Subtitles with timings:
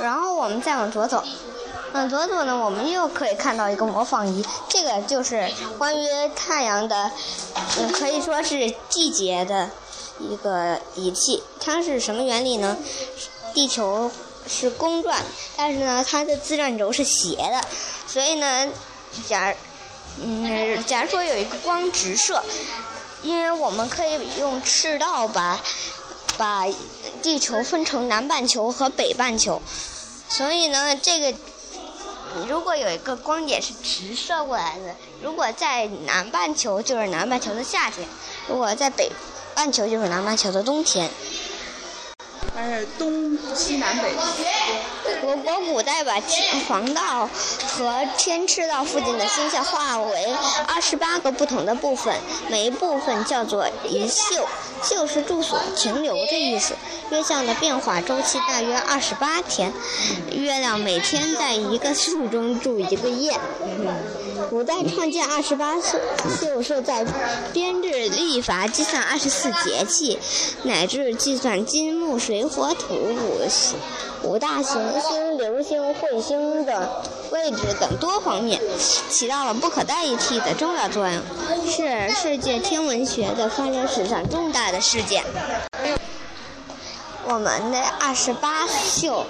[0.00, 1.24] 然后我们再往左走，
[1.92, 7.10] 往左走呢，我们又可以看到一个模仿仪，这个就是关于太阳的，
[7.78, 9.70] 嗯，可以说是季节的
[10.20, 11.42] 一个仪器。
[11.60, 12.76] 它是什么原理呢？
[13.52, 14.10] 地球
[14.46, 15.20] 是公转，
[15.56, 17.60] 但是呢，它的自转轴是斜的，
[18.06, 18.68] 所以呢，
[19.26, 19.52] 假，
[20.22, 22.42] 嗯，假如说有一个光直射，
[23.22, 25.58] 因为我们可以用赤道把。
[26.38, 26.66] 把
[27.20, 29.60] 地球分成南半球和北半球，
[30.28, 31.34] 所以呢，这个
[32.48, 38.06] 如果有一个光点是直射过来的，如果在南半球就是南半球的夏天，
[38.48, 39.10] 如果在北
[39.54, 41.10] 半球就是南半球的冬天。
[42.54, 44.12] 但是，东西南北。
[45.22, 47.28] 我国古代把天黄道
[47.66, 50.26] 和天赤道附近的星象划为
[50.66, 52.14] 二十八个不同的部分，
[52.48, 54.46] 每一部分叫做一宿，
[54.82, 56.74] 宿是住所、停留的意思。
[57.10, 59.72] 月相的变化周期大约二十八天，
[60.30, 63.38] 月亮每天在一个宿中住一个夜。
[64.50, 67.04] 古代创建二十八宿，是在
[67.52, 70.18] 编制历法计算二十四节气，
[70.62, 73.78] 乃至计算金木水火土五行
[74.22, 78.60] 五大行星、流星、彗星的位置等多方面，
[79.10, 81.22] 起到了不可代替的重要作用，
[81.66, 85.24] 是世界天文学的发展史上重大的事件。
[87.24, 89.24] 我们的二十八宿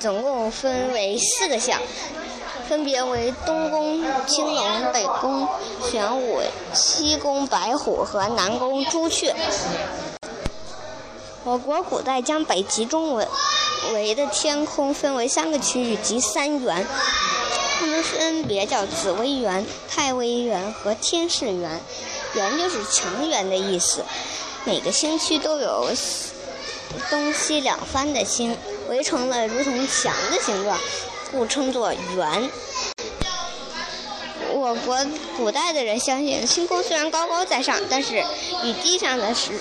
[0.00, 1.78] 总共分为四个象。
[2.68, 5.46] 分别为东宫青龙、北宫
[5.90, 6.40] 玄武、
[6.72, 9.34] 西宫白虎和南宫朱雀。
[11.44, 13.28] 我国古代将北极中文
[13.94, 16.86] 围的天空分为三个区域，即三元，
[17.78, 21.80] 它们分别叫紫微垣、太微垣和天市垣。
[22.34, 24.04] 垣就是墙垣的意思。
[24.64, 25.90] 每个星区都有
[27.10, 28.56] 东西两番的星，
[28.88, 30.78] 围成了如同墙的形状。
[31.32, 32.50] 故称作圆。
[34.52, 34.98] 我国
[35.36, 38.22] 古代的人相信，星空虽然高高在上，但是
[38.64, 39.52] 与地上的事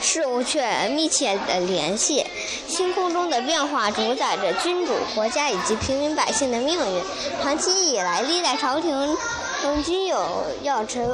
[0.00, 2.24] 事物却密切的联系。
[2.68, 7.02] 星空中的变化主宰着君主、国家以及平民百姓的命运。
[7.42, 9.16] 长期以来，历代朝廷
[9.64, 11.08] 中均有要臣。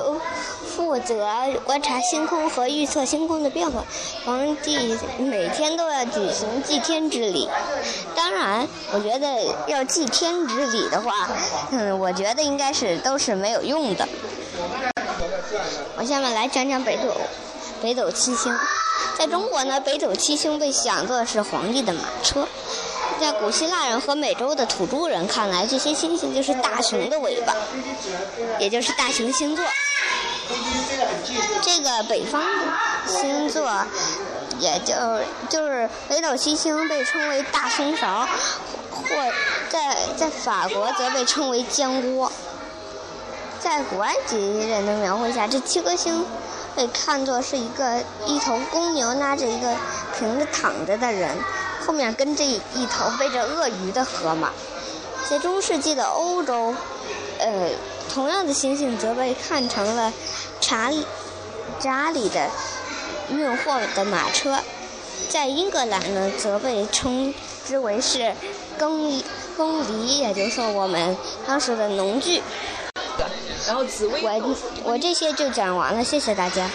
[0.75, 1.29] 负责
[1.65, 3.85] 观察星空和预测星空的变化，
[4.25, 7.49] 皇帝每天都要举行祭天之礼。
[8.17, 11.29] 当然，我觉得要祭天之礼的话，
[11.71, 14.09] 嗯，我觉得应该是都是没有用的。
[15.97, 17.15] 我下面来讲讲北斗，
[17.83, 18.57] 北斗七星。
[19.19, 22.49] 在中国呢，北斗七星被想作是皇帝的马车。
[23.21, 27.55] 在古希腊人和美洲的土著人看来，这些星星就是大熊的尾巴，
[28.59, 29.63] 也就是大熊星座。
[31.61, 32.43] 这个北方
[33.07, 33.71] 星座，
[34.59, 34.95] 也就
[35.51, 38.27] 就是北斗七星，被称为大松勺，
[38.91, 39.15] 或
[39.69, 42.33] 在在法国则被称为江锅。
[43.61, 46.25] 在古埃及人的描绘下，这七颗星
[46.75, 49.77] 被看作是一个一头公牛拉着一个
[50.19, 51.37] 平着躺着的人，
[51.91, 54.53] 后面跟着一头背着鳄鱼的河马。
[55.29, 56.73] 在中世纪的欧洲，
[57.41, 57.71] 呃。
[58.13, 60.13] 同样的星星则被看成了
[60.61, 61.05] 查理
[61.81, 62.49] 查理的
[63.31, 64.59] 运货的马车，
[65.29, 67.33] 在英格兰呢，则被称
[67.65, 68.35] 之为是
[68.79, 69.21] 耕
[69.57, 72.41] 耕犁，也就是说我们当时的农具。
[73.67, 74.23] 然后紫薇。
[74.23, 76.69] 我我这些就讲完了，谢谢大家。